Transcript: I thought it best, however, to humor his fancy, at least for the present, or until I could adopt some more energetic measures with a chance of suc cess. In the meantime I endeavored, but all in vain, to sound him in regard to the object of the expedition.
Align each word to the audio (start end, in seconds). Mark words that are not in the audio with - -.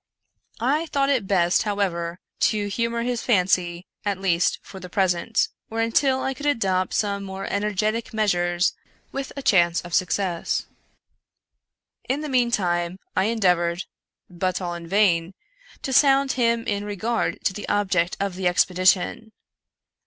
I 0.59 0.87
thought 0.87 1.11
it 1.11 1.27
best, 1.27 1.61
however, 1.61 2.17
to 2.49 2.65
humor 2.69 3.03
his 3.03 3.21
fancy, 3.21 3.85
at 4.03 4.17
least 4.19 4.57
for 4.63 4.79
the 4.79 4.89
present, 4.89 5.49
or 5.69 5.79
until 5.79 6.23
I 6.23 6.33
could 6.33 6.47
adopt 6.47 6.95
some 6.95 7.23
more 7.23 7.45
energetic 7.45 8.11
measures 8.11 8.73
with 9.11 9.31
a 9.37 9.43
chance 9.43 9.79
of 9.81 9.93
suc 9.93 10.09
cess. 10.09 10.65
In 12.09 12.21
the 12.21 12.29
meantime 12.29 12.97
I 13.15 13.25
endeavored, 13.25 13.83
but 14.27 14.59
all 14.59 14.73
in 14.73 14.87
vain, 14.87 15.35
to 15.83 15.93
sound 15.93 16.31
him 16.31 16.65
in 16.65 16.83
regard 16.83 17.37
to 17.43 17.53
the 17.53 17.69
object 17.69 18.17
of 18.19 18.33
the 18.33 18.47
expedition. 18.47 19.31